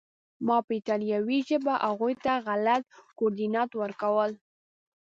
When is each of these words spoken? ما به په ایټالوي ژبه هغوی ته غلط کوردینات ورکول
ما 0.47 0.57
به 0.59 0.63
په 0.67 0.73
ایټالوي 0.77 1.39
ژبه 1.49 1.73
هغوی 1.85 2.15
ته 2.23 2.31
غلط 2.45 2.83
کوردینات 3.19 3.69
ورکول 3.81 4.31